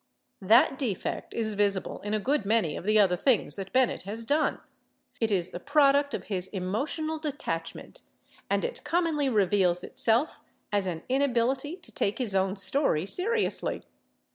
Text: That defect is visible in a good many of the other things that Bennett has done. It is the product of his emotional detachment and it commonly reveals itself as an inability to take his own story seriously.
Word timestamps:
That 0.41 0.79
defect 0.79 1.31
is 1.35 1.53
visible 1.53 2.01
in 2.01 2.15
a 2.15 2.19
good 2.19 2.43
many 2.43 2.75
of 2.75 2.85
the 2.85 2.97
other 2.97 3.15
things 3.15 3.55
that 3.55 3.71
Bennett 3.71 4.01
has 4.01 4.25
done. 4.25 4.59
It 5.19 5.29
is 5.29 5.51
the 5.51 5.59
product 5.59 6.15
of 6.15 6.23
his 6.23 6.47
emotional 6.47 7.19
detachment 7.19 8.01
and 8.49 8.65
it 8.65 8.83
commonly 8.83 9.29
reveals 9.29 9.83
itself 9.83 10.41
as 10.71 10.87
an 10.87 11.03
inability 11.07 11.75
to 11.75 11.91
take 11.91 12.17
his 12.17 12.33
own 12.33 12.55
story 12.55 13.05
seriously. 13.05 13.83